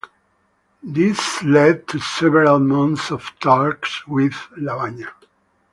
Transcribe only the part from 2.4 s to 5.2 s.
months of talks with Lavagna.